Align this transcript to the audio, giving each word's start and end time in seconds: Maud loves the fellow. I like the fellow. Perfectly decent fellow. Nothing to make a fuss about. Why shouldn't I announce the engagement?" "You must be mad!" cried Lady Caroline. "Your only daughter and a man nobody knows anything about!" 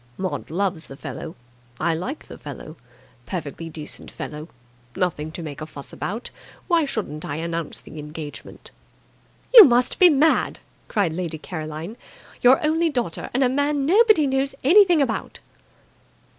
Maud 0.17 0.49
loves 0.49 0.87
the 0.87 0.97
fellow. 0.97 1.35
I 1.79 1.93
like 1.93 2.27
the 2.27 2.39
fellow. 2.39 2.75
Perfectly 3.27 3.69
decent 3.69 4.09
fellow. 4.09 4.49
Nothing 4.95 5.31
to 5.33 5.43
make 5.43 5.61
a 5.61 5.67
fuss 5.67 5.93
about. 5.93 6.31
Why 6.67 6.85
shouldn't 6.85 7.23
I 7.23 7.35
announce 7.35 7.81
the 7.81 7.99
engagement?" 7.99 8.71
"You 9.53 9.63
must 9.63 9.99
be 9.99 10.09
mad!" 10.09 10.59
cried 10.87 11.13
Lady 11.13 11.37
Caroline. 11.37 11.97
"Your 12.41 12.59
only 12.65 12.89
daughter 12.89 13.29
and 13.31 13.43
a 13.43 13.47
man 13.47 13.85
nobody 13.85 14.25
knows 14.25 14.55
anything 14.63 15.03
about!" 15.03 15.39